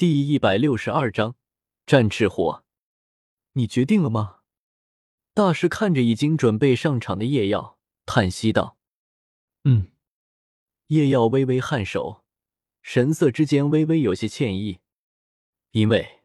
[0.00, 1.36] 第一百六十二章
[1.84, 2.64] 战赤火。
[3.52, 4.38] 你决定了吗？
[5.34, 8.78] 大师看着已经准备上场的叶耀，叹息道
[9.64, 9.88] ：“嗯。”
[10.88, 12.24] 叶耀微微颔首，
[12.80, 14.80] 神色之间微微有些歉意，
[15.72, 16.22] 因为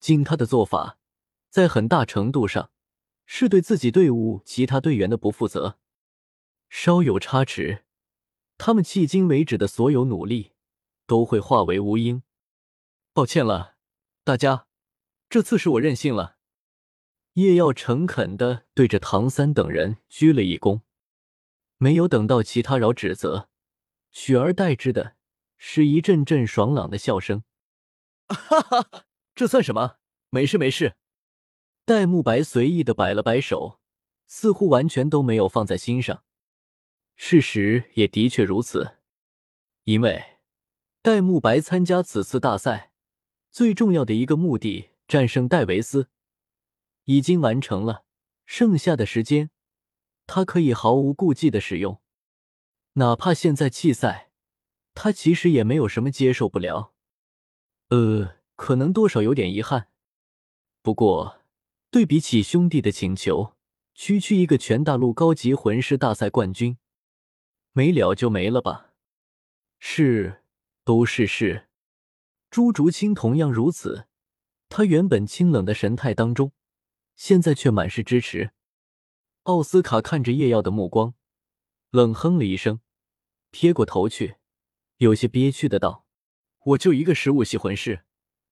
[0.00, 0.98] 经他的做法，
[1.48, 2.72] 在很大程度上
[3.24, 5.78] 是对自己队伍其他队员的不负责。
[6.68, 7.84] 稍有差池，
[8.58, 10.54] 他们迄今为止的所有努力
[11.06, 12.24] 都会化为乌鹰。
[13.14, 13.76] 抱歉了，
[14.24, 14.66] 大家，
[15.28, 16.38] 这次是我任性了。
[17.34, 20.80] 叶耀诚恳的对着唐三等人鞠了一躬，
[21.76, 23.50] 没有等到其他饶指责，
[24.10, 25.16] 取而代之的
[25.58, 27.44] 是一阵阵爽朗的笑声。
[28.28, 29.98] 哈哈哈，这算什么？
[30.30, 30.96] 没事没事。
[31.84, 33.78] 戴沐白随意的摆了摆手，
[34.26, 36.24] 似乎完全都没有放在心上。
[37.16, 38.96] 事实也的确如此，
[39.84, 40.38] 因为
[41.02, 42.91] 戴沐白参加此次大赛。
[43.52, 46.08] 最重要的一个目的，战胜戴维斯，
[47.04, 48.06] 已经完成了。
[48.46, 49.50] 剩下的时间，
[50.26, 52.00] 他可以毫无顾忌的使用。
[52.94, 54.30] 哪怕现在弃赛，
[54.94, 56.94] 他其实也没有什么接受不了。
[57.90, 59.88] 呃，可能多少有点遗憾。
[60.80, 61.42] 不过，
[61.90, 63.54] 对比起兄弟的请求，
[63.94, 66.78] 区区一个全大陆高级魂师大赛冠军，
[67.72, 68.94] 没了就没了吧。
[69.78, 70.42] 是，
[70.84, 71.68] 都是是。
[72.52, 74.08] 朱竹清同样如此，
[74.68, 76.52] 他原本清冷的神态当中，
[77.16, 78.52] 现在却满是支持。
[79.44, 81.14] 奥斯卡看着叶耀的目光，
[81.88, 82.80] 冷哼了一声，
[83.50, 84.36] 撇过头去，
[84.98, 86.04] 有些憋屈的道
[86.76, 88.04] ：“我就一个十五系魂师，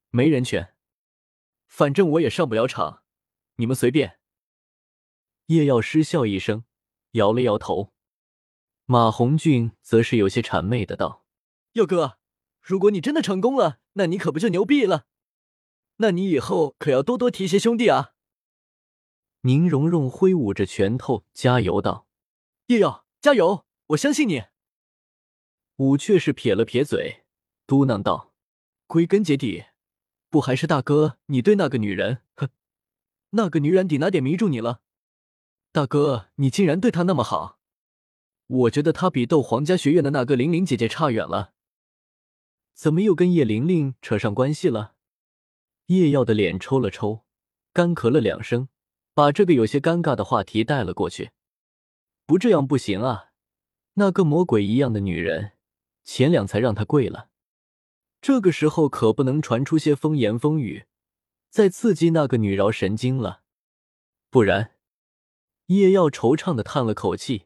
[0.09, 0.75] 没人权，
[1.67, 3.03] 反正我也上不了场，
[3.57, 4.19] 你们随便。”
[5.49, 6.65] 叶耀失笑一声，
[7.11, 7.93] 摇了摇头。
[8.87, 11.27] 马红俊则是有些谄媚的道
[11.77, 12.17] ：“耀哥。”
[12.71, 15.07] 如果你真的成功了，那你可不就牛逼了？
[15.97, 18.13] 那你以后可要多多提携兄弟啊！
[19.41, 22.07] 宁荣荣挥舞着拳头，加油道
[22.71, 23.67] ：“叶耀，加油！
[23.89, 24.45] 我相信你。”
[25.79, 27.25] 武却是撇了撇嘴，
[27.67, 28.35] 嘟囔道
[28.87, 29.65] ：“归根结底，
[30.29, 32.23] 不还是大哥你对那个女人？
[32.37, 32.51] 哼，
[33.31, 34.83] 那个女人底哪点迷住你了？
[35.73, 37.59] 大哥，你竟然对她那么好，
[38.47, 41.55] 我觉得她比斗皇家学院的那个玲玲姐姐差远了。”
[42.81, 44.95] 怎么又跟叶玲玲扯上关系了？
[45.89, 47.27] 叶耀的脸抽了抽，
[47.75, 48.69] 干咳了两声，
[49.13, 51.33] 把这个有些尴尬的话题带了过去。
[52.25, 53.33] 不这样不行啊！
[53.97, 55.53] 那个魔鬼一样的女人，
[56.05, 57.29] 前两才让他跪了，
[58.23, 60.87] 这个时候可不能传出些风言风语，
[61.51, 63.43] 再刺激那个女饶神经了。
[64.31, 64.77] 不然，
[65.67, 67.45] 叶耀惆怅的叹了口气，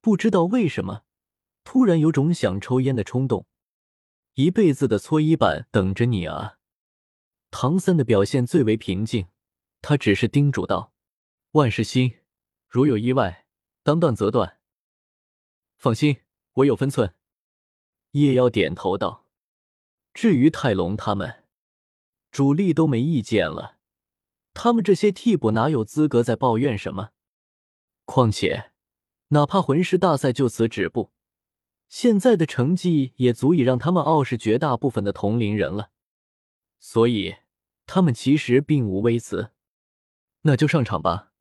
[0.00, 1.04] 不知道为什么，
[1.62, 3.46] 突然有种想抽烟的冲动。
[4.40, 6.56] 一辈子的搓衣板等着你啊！
[7.50, 9.26] 唐三的表现最为平静，
[9.82, 10.94] 他只是叮嘱道
[11.52, 12.20] ：“万事兴，
[12.66, 13.44] 如有意外，
[13.82, 14.58] 当断则断。
[15.76, 16.22] 放心，
[16.54, 17.14] 我有分寸。”
[18.12, 19.26] 叶妖点头道
[20.14, 21.44] ：“至于泰隆他们，
[22.30, 23.76] 主力都没意见了。
[24.54, 27.10] 他们这些替补哪有资格再抱怨什么？
[28.06, 28.72] 况且，
[29.28, 31.12] 哪怕魂师大赛就此止步。”
[31.90, 35.90] 现在的成绩也足以让他们傲视绝大部分的同龄人了，
[36.78, 37.38] 所以
[37.84, 39.50] 他们其实并无微词。
[40.42, 41.32] 那就上场吧。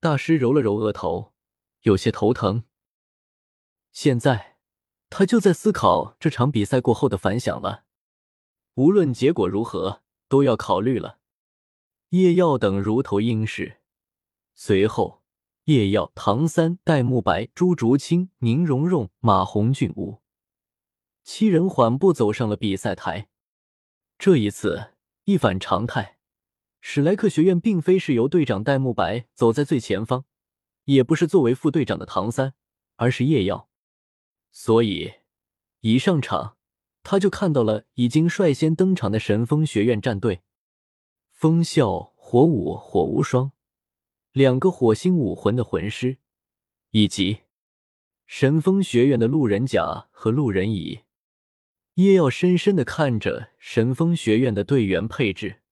[0.00, 1.34] 大师揉了揉额头，
[1.82, 2.64] 有些头疼。
[3.92, 4.56] 现在
[5.10, 7.84] 他就在思考这场比赛过后的反响了。
[8.74, 11.18] 无论结果如何，都要考虑了。
[12.10, 13.80] 叶耀等如头应是，
[14.54, 15.17] 随后。
[15.68, 20.22] 叶耀、唐三、戴沐白、朱竹清、宁荣荣、马红俊五
[21.22, 23.28] 七人缓步走上了比赛台。
[24.18, 26.16] 这一次一反常态，
[26.80, 30.24] 史莱克学院并非是由队长戴沐白走在最前方，
[30.84, 32.54] 也不是作为副队长的唐三，
[32.96, 33.68] 而是叶耀。
[34.50, 35.16] 所以
[35.80, 36.56] 一上场，
[37.02, 40.40] 他就看到了已经率先登场的神风学院战队：
[41.30, 43.52] 风啸、火舞、火无双。
[44.38, 46.18] 两个火星武魂的魂师，
[46.92, 47.38] 以及
[48.24, 51.00] 神风学院的路人甲和路人乙，
[51.94, 55.62] 叶耀深深的看着神风学院的队员配置。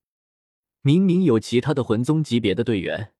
[0.80, 3.12] 明明有其他的魂宗级别的队员，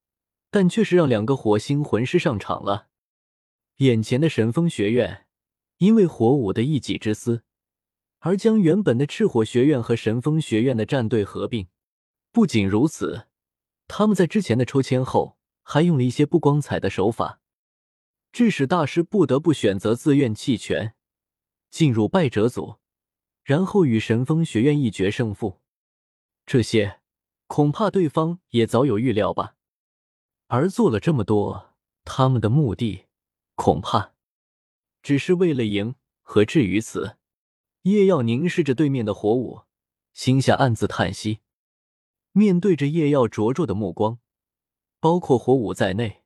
[0.50, 2.88] 但却是让两个火星魂师上场了。
[3.76, 5.26] 眼前的神风学院，
[5.78, 7.44] 因为火舞的一己之私，
[8.19, 11.69] 而将原本的赤火学院和神风学院的战队合并。
[12.32, 13.28] 不仅如此。
[13.88, 15.36] 他们在之前的抽签后，
[15.68, 17.40] 还用了一些不光彩的手法，
[18.30, 20.94] 致使大师不得不选择自愿弃权，
[21.70, 22.76] 进入败者组，
[23.42, 25.60] 然后与神风学院一决胜负。
[26.46, 27.00] 这些
[27.48, 29.56] 恐怕对方也早有预料吧。
[30.46, 31.74] 而做了这么多，
[32.04, 33.06] 他们的目的
[33.56, 34.12] 恐怕
[35.02, 35.96] 只是为了赢。
[36.22, 37.18] 何至于此？
[37.82, 39.62] 叶耀凝视着对面的火舞，
[40.12, 41.40] 心下暗自叹息。
[42.30, 44.20] 面对着叶耀灼灼的目光，
[45.00, 46.22] 包括火舞在内，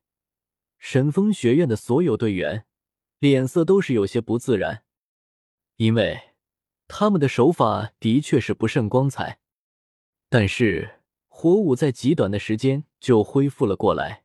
[0.79, 2.67] 神风学院的所有队员
[3.19, 4.85] 脸色都是有些不自然，
[5.77, 6.35] 因为
[6.89, 9.41] 他们的手法的确是不甚光彩。
[10.29, 14.25] 但是火舞在极短的时间就恢复了过来，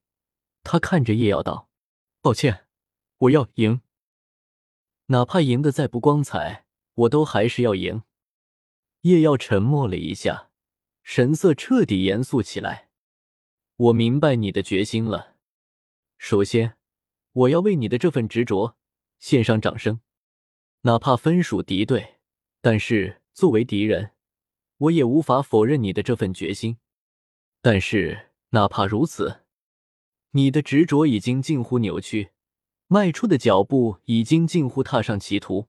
[0.64, 1.70] 他看着叶耀道
[2.22, 2.68] ：“抱歉，
[3.18, 3.82] 我要赢。”
[5.08, 8.04] 哪怕赢得再不光彩，我都还是要赢。
[9.02, 10.50] 叶耀沉默了一下，
[11.04, 12.90] 神色彻底严肃起来。
[13.78, 15.36] 我明白你的决心了。
[16.18, 16.78] 首先，
[17.34, 18.78] 我要为你的这份执着
[19.20, 20.00] 献上掌声。
[20.82, 22.20] 哪怕分属敌对，
[22.62, 24.12] 但是作为敌人，
[24.78, 26.78] 我也无法否认你的这份决心。
[27.62, 29.42] 但是，哪怕如此，
[30.32, 32.32] 你的执着已经近乎扭曲。
[32.88, 35.68] 迈出的脚步已经近乎踏上歧途。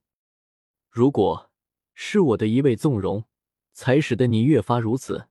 [0.91, 1.50] 如果
[1.94, 3.25] 是我的一味纵容，
[3.73, 5.29] 才使得你越发如此，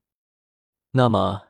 [0.92, 1.50] 那么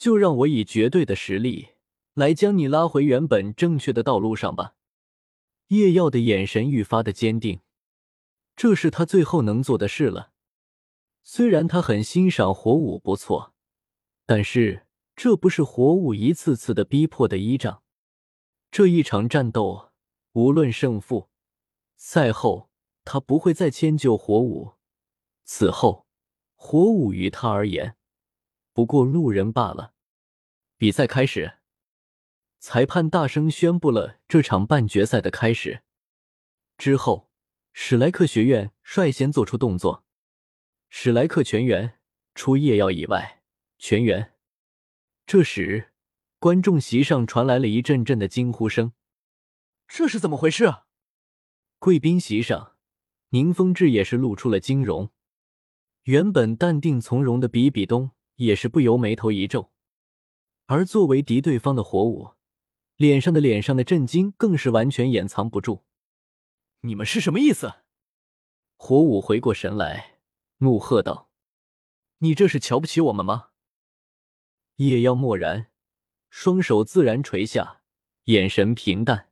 [0.00, 1.72] 就让我以绝对的实力
[2.14, 4.74] 来将你拉回原本正确的道路上吧。
[5.68, 7.60] 叶耀的眼神愈发的坚定，
[8.56, 10.32] 这是他最后能做的事了。
[11.22, 13.52] 虽然他很欣赏火舞不错，
[14.24, 17.82] 但是这不是火舞一次次的逼迫的依仗。
[18.70, 19.90] 这一场战斗，
[20.32, 21.28] 无论胜负，
[21.96, 22.70] 赛后
[23.04, 24.72] 他不会再迁就火舞。
[25.44, 26.06] 此后，
[26.54, 27.96] 火舞于他而言
[28.80, 29.92] 不过路人罢了。
[30.78, 31.58] 比赛开始，
[32.60, 35.82] 裁判大声宣布了这场半决赛的开始。
[36.78, 37.30] 之后，
[37.74, 40.06] 史莱克学院率先做出动作。
[40.88, 41.98] 史莱克全员，
[42.34, 43.42] 除夜耀以外，
[43.76, 44.32] 全员。
[45.26, 45.92] 这时。
[46.38, 48.94] 观众席上传来了一阵阵的惊呼声
[49.86, 50.76] ：“这是怎么回事？”
[51.78, 52.76] 贵宾席上，
[53.28, 55.10] 宁风致也是露出了惊容。
[56.04, 59.70] 原本淡定从容的比比东也是不由眉头一皱，
[60.64, 62.30] 而作为敌对方的火舞，
[62.96, 65.84] 脸上的脸上的震惊更是完全掩藏不住。
[66.80, 67.82] “你们是什么意思？”
[68.78, 70.20] 火舞回过神来，
[70.58, 71.30] 怒喝道
[72.18, 73.50] ：“你这是瞧不起我们吗？”
[74.76, 75.66] 叶妖默然。
[76.30, 77.82] 双手自然垂下，
[78.24, 79.30] 眼神平淡。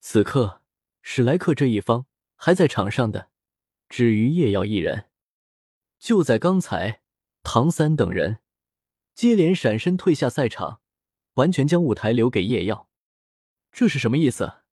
[0.00, 0.62] 此刻，
[1.02, 2.06] 史莱克这一方
[2.36, 3.30] 还在场上的，
[3.88, 5.10] 只余叶耀一人。
[5.98, 7.02] 就在刚才，
[7.44, 8.40] 唐三等人
[9.14, 10.80] 接连闪身退下赛场，
[11.34, 12.88] 完全将舞台留给叶耀。
[13.70, 14.62] 这是什么意思？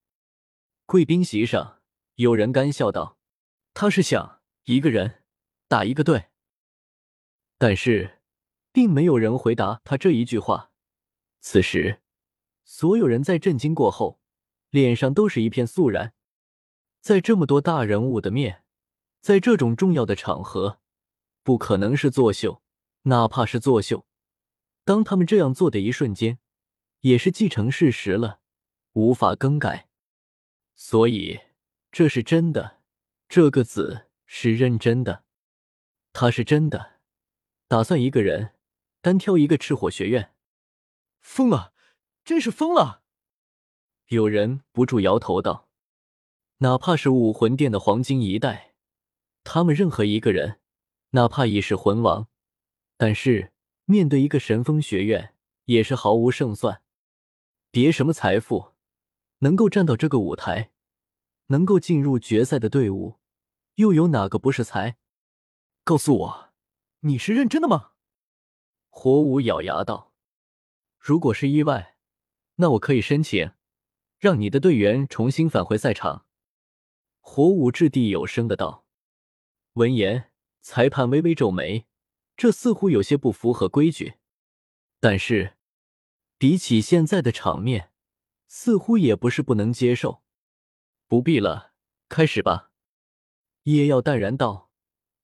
[0.86, 1.80] 贵宾席上
[2.16, 3.18] 有人干笑道
[3.72, 5.22] ：“他是想一个人
[5.68, 6.30] 打一个队。”
[7.56, 8.20] 但是，
[8.72, 10.72] 并没有人回答他这一句话。
[11.40, 12.00] 此时，
[12.64, 14.18] 所有人在震惊过后，
[14.70, 16.14] 脸上都是一片肃然。
[17.00, 18.64] 在这么多大人物的面，
[19.20, 20.80] 在这种重要的场合，
[21.42, 22.61] 不可能是作秀。
[23.02, 24.06] 哪怕是作秀，
[24.84, 26.38] 当他们这样做的一瞬间，
[27.00, 28.40] 也是既成事实了，
[28.92, 29.88] 无法更改。
[30.74, 31.40] 所以，
[31.90, 32.80] 这是真的。
[33.28, 35.24] 这个子是认真的，
[36.12, 37.00] 他是真的
[37.66, 38.54] 打算一个人
[39.00, 40.34] 单挑一个赤火学院。
[41.20, 41.72] 疯了，
[42.24, 43.02] 真是疯了！
[44.08, 45.70] 有人不住摇头道
[46.58, 48.74] ：“哪怕是武魂殿的黄金一代，
[49.44, 50.60] 他们任何一个人，
[51.10, 52.28] 哪怕已是魂王，
[53.04, 53.52] 但是
[53.86, 56.84] 面对一个神风学院，也是毫无胜算。
[57.72, 58.74] 别什么财富，
[59.38, 60.70] 能够站到这个舞台，
[61.46, 63.18] 能够进入决赛的队伍，
[63.74, 64.98] 又有哪个不是财？
[65.82, 66.50] 告诉我，
[67.00, 67.90] 你是认真的吗？”
[68.88, 70.12] 火舞咬牙道。
[70.96, 71.96] 如果是意外，
[72.54, 73.50] 那我可以申请，
[74.20, 76.24] 让你的队员重新返回赛场。”
[77.18, 78.86] 火舞掷地有声的道。
[79.72, 80.30] 闻言，
[80.60, 81.88] 裁判微微皱眉，
[82.36, 84.14] 这似乎有些不符合规矩。
[85.00, 85.56] 但是，
[86.38, 87.92] 比起现在的场面，
[88.48, 90.22] 似乎也不是不能接受。
[91.08, 91.72] 不必了，
[92.08, 92.70] 开始吧。”
[93.64, 94.70] 叶耀淡然道。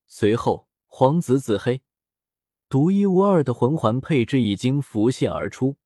[0.06, 1.82] 随后，黄紫紫黑。
[2.68, 5.76] 独一无二的魂环配置已经浮现而出。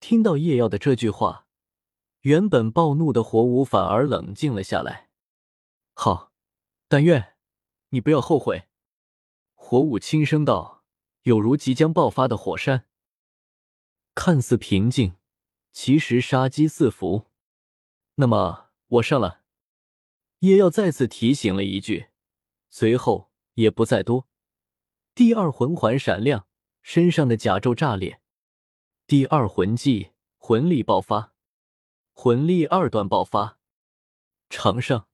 [0.00, 1.46] 听到叶耀的这句话，
[2.20, 5.10] 原本暴怒的火舞反而冷静了下来。
[5.94, 6.32] 好，
[6.86, 7.34] 但愿
[7.88, 8.66] 你不要后悔。”
[9.70, 10.82] 火舞轻声道，
[11.24, 12.86] 有如即将爆发的火山，
[14.14, 15.16] 看似平静，
[15.72, 17.26] 其实杀机四伏。
[18.14, 19.42] 那么，我上了。
[20.38, 22.06] 叶耀再次提醒了一句，
[22.70, 24.26] 随后也不再多。
[25.14, 26.46] 第二魂环闪亮，
[26.80, 28.22] 身上的甲胄炸裂。
[29.06, 31.34] 第二魂技魂力爆发，
[32.14, 33.58] 魂力二段爆发。
[34.48, 35.07] 场上，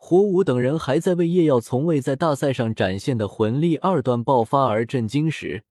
[0.00, 5.64] 火舞等人还在为叶耀从未在大赛上展现的魂力二段爆发而震惊时，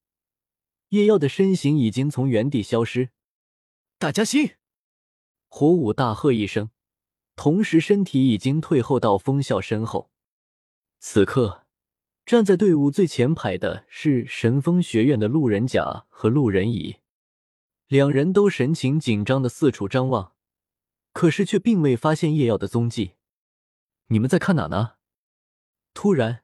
[0.89, 3.09] 叶耀的身形已经从原地消失。
[3.97, 4.51] 大家心！
[5.47, 6.69] 火舞大喝一声，
[7.35, 10.11] 同时身体已经退后到风啸身后。
[10.99, 11.63] 此刻，
[12.25, 16.97] 站在队伍最前排的是神风学院的路人甲和路人乙，
[17.87, 20.33] 两人都神情紧张的四处张望，
[21.13, 23.13] 可是却并未发现叶耀的踪迹。
[24.09, 24.93] 你们在看哪呢？
[25.93, 26.43] 突然，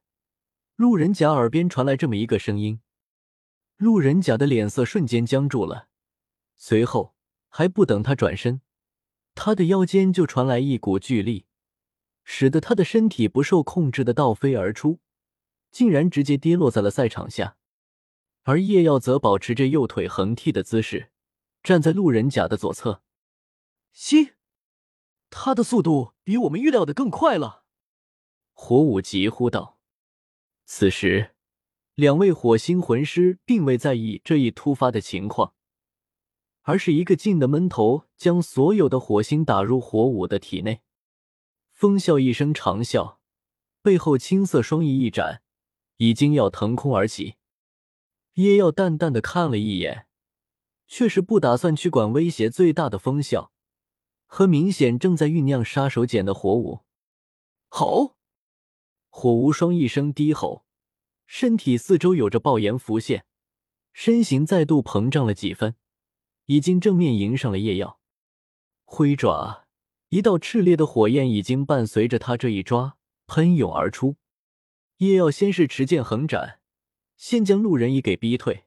[0.75, 2.81] 路人甲耳边传来这么一个声音，
[3.77, 5.87] 路人甲的脸色瞬间僵住了，
[6.57, 7.15] 随后
[7.47, 8.59] 还不等他转身。
[9.33, 11.45] 他的腰间就传来一股巨力，
[12.25, 14.99] 使得他的身体不受控制的倒飞而出，
[15.71, 17.55] 竟然直接跌落在了赛场下。
[18.43, 21.11] 而叶耀则保持着右腿横踢的姿势，
[21.63, 23.01] 站在路人甲的左侧。
[23.93, 24.33] 吸，
[25.29, 27.63] 他的速度比我们预料的更快了！
[28.53, 29.79] 火舞急呼道。
[30.65, 31.35] 此时，
[31.95, 35.53] 两位火星魂师并未在意这一突发的情况。
[36.65, 40.81] 而是一个劲的闷头，将所有的火星打入火舞的体内。
[41.71, 43.17] 风笑一声长啸，
[43.81, 45.41] 背后青色双翼一展，
[45.97, 47.35] 已经要腾空而起。
[48.35, 50.07] 叶耀淡淡的看了一眼，
[50.87, 53.51] 却是不打算去管威胁最大的风笑
[54.35, 56.79] 和明显正在酝酿杀手锏的火舞。
[57.69, 58.15] 吼！
[59.11, 60.65] 火无双一声低吼，
[61.27, 63.25] 身体四周有着爆炎浮现，
[63.91, 65.75] 身形再度膨胀了几分。
[66.45, 67.99] 已经正面迎上了叶耀，
[68.85, 69.67] 挥爪，
[70.09, 72.97] 一道炽烈的火焰已经伴随着他这一抓
[73.27, 74.15] 喷涌而出。
[74.97, 76.59] 叶耀先是持剑横斩，
[77.15, 78.65] 先将路人乙给逼退，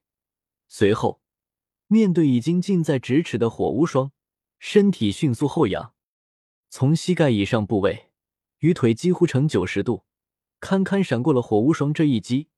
[0.69, 1.21] 随后
[1.89, 4.13] 面对已经近在咫尺的火无双，
[4.59, 5.95] 身体迅速后仰，
[6.69, 8.11] 从膝盖以上部位
[8.59, 10.05] 与腿几乎成九十度，
[10.61, 12.49] 堪堪闪过了火无双这一击。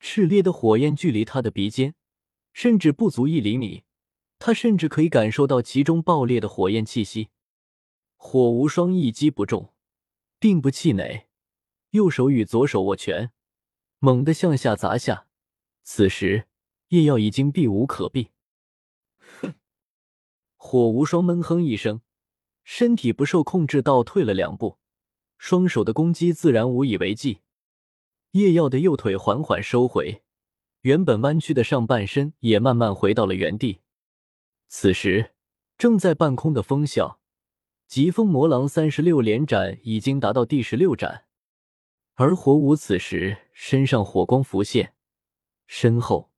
[0.00, 1.94] 炽烈的火焰距离他的鼻尖，
[2.52, 3.84] 甚至不足一厘米。
[4.38, 7.28] 他甚至可以感受到其中爆裂的火焰气息。
[8.16, 9.74] 火无双一击不中，
[10.38, 11.26] 并不气馁，
[11.90, 13.32] 右手与左手握拳，
[13.98, 15.26] 猛地向下砸下。
[15.82, 16.46] 此时
[16.88, 18.30] 叶耀已经避无可避。
[20.62, 22.02] 火无双闷哼一声，
[22.64, 24.76] 身体不受控制倒退了两步，
[25.38, 27.40] 双手的攻击自然无以为继。
[28.32, 30.22] 叶耀的右腿缓缓收回，
[30.82, 33.80] 原本弯曲的上半身也慢慢回到了原地。
[34.68, 35.32] 此时，
[35.78, 37.16] 正在半空的风啸，
[37.88, 41.24] 疾风魔狼三十六连斩已经达到第十六斩，
[42.16, 44.92] 而火舞此时身上火光浮现，
[45.66, 46.30] 身后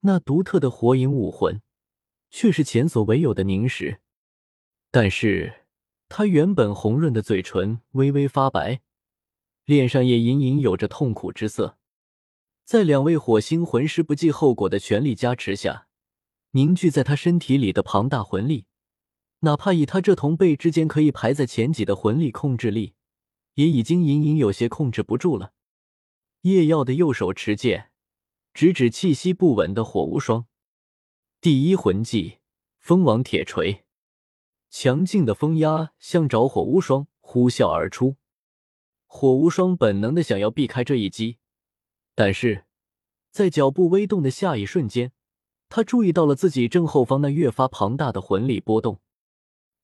[0.00, 1.62] 那独特的火影武魂
[2.30, 4.00] 却是前所未有的凝实。
[4.90, 5.66] 但是，
[6.08, 8.80] 他原本红润的嘴唇微微发白，
[9.64, 11.78] 脸上也隐隐有着痛苦之色。
[12.64, 15.88] 在两位火星魂师不计后果的全力加持下。
[16.52, 18.66] 凝聚在他身体里的庞大魂力，
[19.40, 22.94] 哪怕以他这同辈之间可以排在前几的魂力控制力，
[23.54, 25.52] 也已经隐隐有些控制不住了。
[26.40, 27.92] 叶耀的右手持剑，
[28.52, 30.46] 直指气息不稳的火无双。
[31.42, 32.40] 第一魂技
[32.76, 33.86] 风王铁锤，
[34.68, 38.16] 强劲的风压向着火无双呼啸而出。
[39.06, 41.38] 火无双本能的想要避开这一击，
[42.14, 42.66] 但是
[43.30, 45.12] 在脚步微动的下一瞬间。
[45.70, 49.00] 他注意到了自己正后方那越发庞大的魂力波动。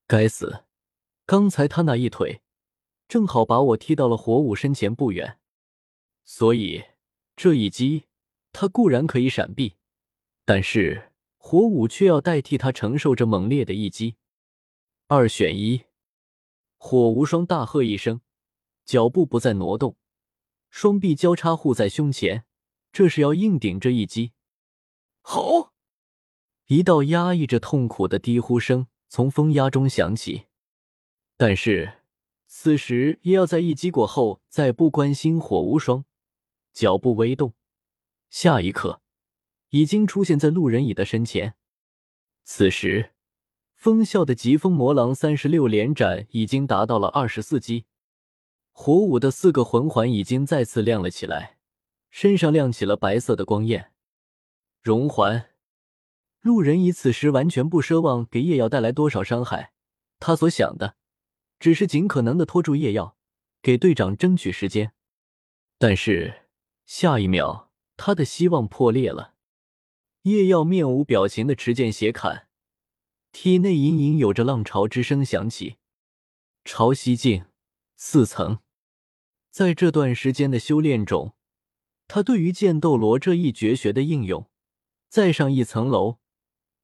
[0.06, 0.64] 该死！
[1.24, 2.42] 刚才他那一腿
[3.08, 5.38] 正好把我踢到了火舞身前不远，
[6.22, 6.84] 所以
[7.34, 8.04] 这一击
[8.52, 9.76] 他固然可以闪避，
[10.44, 11.12] 但是
[11.48, 14.16] 火舞却要代替他承受这猛烈的一击。
[15.06, 15.84] 二选一！
[16.76, 18.20] 火无双大喝一声，
[18.84, 19.96] 脚步不再挪动，
[20.70, 22.44] 双臂交叉护在胸前，
[22.90, 24.32] 这是要硬顶这一击。
[25.20, 25.72] 吼！
[26.66, 30.46] 一道压抑着痛苦的低呼声从风压中响起，
[31.36, 32.00] 但是
[32.48, 36.04] 此时也要在一击过后再不关心火无双，
[36.72, 37.54] 脚步微动，
[38.30, 39.00] 下一刻
[39.70, 41.54] 已经出现在路人乙的身前。
[42.44, 43.12] 此时
[43.74, 47.84] 风啸的疾风魔狼三十六连斩已经达到了二十四击，
[48.72, 51.58] 火舞的四个魂环已经再次亮了起来，
[52.10, 53.92] 身上亮起了白色的光焰，
[54.80, 55.50] 熔环。
[56.40, 59.72] 路人乙此时完全不奢望给叶耀带来多少伤害，
[60.20, 60.96] 他所想的
[61.58, 63.16] 只是尽可能的拖住叶耀，
[63.60, 64.92] 给队长争取时间。
[65.78, 66.46] 但是
[66.86, 69.34] 下一秒，他的希望破裂了。
[70.26, 72.48] 叶耀面无表情的持剑斜砍，
[73.30, 75.76] 体内隐隐有着浪潮之声响起。
[76.64, 77.44] 潮汐境
[77.94, 78.58] 四层，
[79.52, 81.36] 在这段时间的修炼中，
[82.08, 84.50] 他对于剑斗罗这一绝学的应用，
[85.08, 86.18] 再上一层楼，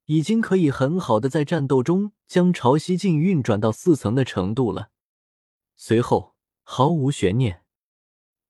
[0.05, 4.91] 已经可以很好的在战斗中将潮汐境运转到四层的程度了。
[5.75, 7.65] 随后，毫无悬念，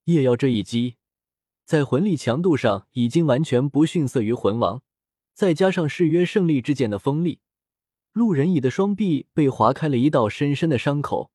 [0.04, 0.98] 叶耀这一击。
[1.66, 4.82] 在魂力强度上已经完全不逊色于魂王，
[5.34, 7.40] 再加上誓约胜利之剑的锋利，
[8.12, 11.32] 路人乙的双臂被划开了一道深深的伤口，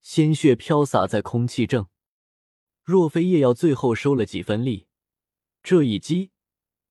[0.00, 1.86] 鲜血飘洒在空气正。
[2.84, 4.86] 若非叶耀最后收了几分力，
[5.62, 6.30] 这一击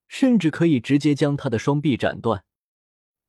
[0.07, 2.43] 甚至可以直接将他的双臂斩断。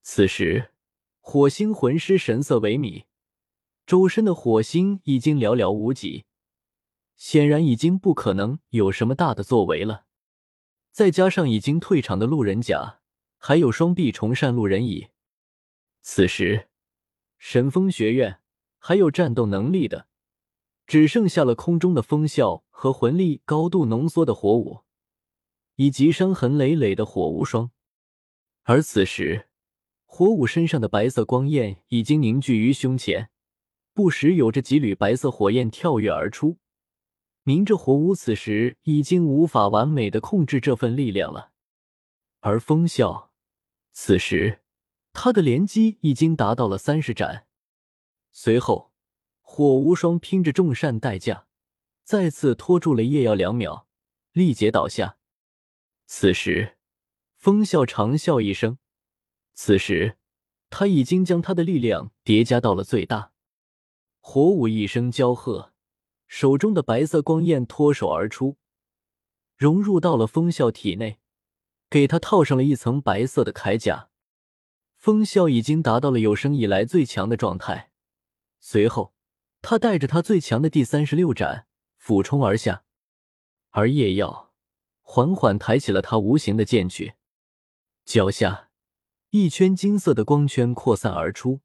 [0.02, 0.72] 此时，
[1.20, 3.04] 火星魂师神色萎靡，
[3.86, 6.24] 周身的火星已经寥寥无几。
[7.16, 10.06] 显然已经不可能有什么大的作为了，
[10.90, 13.00] 再加上已经退场的路人甲，
[13.38, 15.08] 还有双臂重善路人乙，
[16.02, 16.68] 此时
[17.38, 18.40] 神风学院
[18.78, 20.08] 还有战斗能力的，
[20.86, 24.80] 只剩下了空中的风啸和魂力高度浓缩的火舞，
[25.76, 27.70] 以及伤痕累累的火无双。
[28.64, 29.48] 而此时，
[30.04, 33.30] 火舞身上的白色光焰已经凝聚于胸前，
[33.92, 36.58] 不时有着几缕白色火焰跳跃而出。
[37.46, 41.52] 明着火舞此时已经无法完美的控制这份力量了，
[42.40, 43.28] 而风啸
[43.92, 44.62] 此时
[45.12, 47.46] 他的连击已经达到了三十斩。
[48.32, 48.92] 随后，
[49.42, 51.46] 火无双拼着重善代价，
[52.02, 53.86] 再次拖住了叶耀两秒，
[54.32, 55.18] 力竭倒下。
[56.06, 56.78] 此时，
[57.36, 58.78] 风啸长啸一声，
[59.52, 60.16] 此时
[60.70, 63.32] 他已经将他的力量叠加到了最大。
[64.20, 65.73] 火舞一声娇喝。
[66.26, 68.56] 手中的白色光焰脱手而出，
[69.56, 71.20] 融入到了风啸体内，
[71.88, 74.10] 给他套上了一层白色的铠甲。
[74.96, 77.92] 风啸已经达到了有生以来最强的状态。
[78.58, 79.14] 随后，
[79.60, 81.66] 他带着他最强的第三十六斩
[81.98, 82.84] 俯冲而下，
[83.70, 84.52] 而夜耀
[85.02, 87.14] 缓缓抬起了他无形的剑去，
[88.06, 88.70] 脚下
[89.30, 91.60] 一圈金色的光圈扩散而出，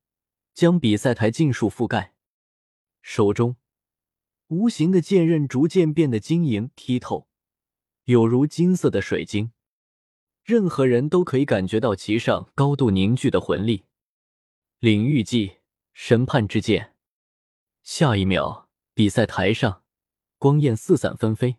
[0.54, 2.14] 将比赛台尽数覆盖，
[3.02, 3.56] 手中。
[4.50, 7.28] 无形的剑刃逐渐变得晶莹剔透，
[8.06, 9.52] 有如金色的水晶，
[10.44, 13.86] 任何人都可以感觉到其上高度凝聚的魂力。
[14.80, 15.58] 领域技
[15.94, 16.96] 审判之剑，
[17.84, 19.84] 下一秒，比赛台上
[20.40, 21.58] 光焰四散纷飞。